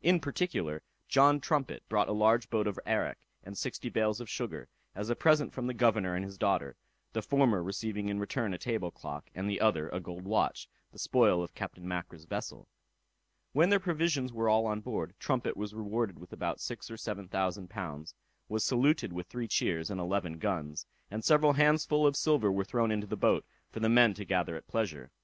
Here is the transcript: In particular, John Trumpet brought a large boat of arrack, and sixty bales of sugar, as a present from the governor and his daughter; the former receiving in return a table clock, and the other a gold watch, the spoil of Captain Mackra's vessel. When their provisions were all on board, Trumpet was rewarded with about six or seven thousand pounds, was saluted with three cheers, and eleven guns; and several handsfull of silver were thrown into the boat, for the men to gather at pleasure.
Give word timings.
In 0.00 0.20
particular, 0.20 0.84
John 1.08 1.40
Trumpet 1.40 1.82
brought 1.88 2.08
a 2.08 2.12
large 2.12 2.48
boat 2.48 2.68
of 2.68 2.78
arrack, 2.86 3.18
and 3.42 3.58
sixty 3.58 3.88
bales 3.88 4.20
of 4.20 4.28
sugar, 4.30 4.68
as 4.94 5.10
a 5.10 5.16
present 5.16 5.52
from 5.52 5.66
the 5.66 5.74
governor 5.74 6.14
and 6.14 6.24
his 6.24 6.38
daughter; 6.38 6.76
the 7.14 7.20
former 7.20 7.64
receiving 7.64 8.08
in 8.08 8.20
return 8.20 8.54
a 8.54 8.58
table 8.58 8.92
clock, 8.92 9.28
and 9.34 9.50
the 9.50 9.60
other 9.60 9.88
a 9.88 9.98
gold 9.98 10.22
watch, 10.24 10.68
the 10.92 11.00
spoil 11.00 11.42
of 11.42 11.56
Captain 11.56 11.84
Mackra's 11.84 12.26
vessel. 12.26 12.68
When 13.54 13.70
their 13.70 13.80
provisions 13.80 14.32
were 14.32 14.48
all 14.48 14.66
on 14.66 14.82
board, 14.82 15.14
Trumpet 15.18 15.56
was 15.56 15.74
rewarded 15.74 16.16
with 16.16 16.32
about 16.32 16.60
six 16.60 16.88
or 16.88 16.96
seven 16.96 17.26
thousand 17.26 17.68
pounds, 17.68 18.14
was 18.48 18.64
saluted 18.64 19.12
with 19.12 19.26
three 19.26 19.48
cheers, 19.48 19.90
and 19.90 20.00
eleven 20.00 20.38
guns; 20.38 20.86
and 21.10 21.24
several 21.24 21.54
handsfull 21.54 22.06
of 22.06 22.14
silver 22.14 22.52
were 22.52 22.62
thrown 22.62 22.92
into 22.92 23.08
the 23.08 23.16
boat, 23.16 23.44
for 23.72 23.80
the 23.80 23.88
men 23.88 24.14
to 24.14 24.24
gather 24.24 24.54
at 24.54 24.68
pleasure. 24.68 25.10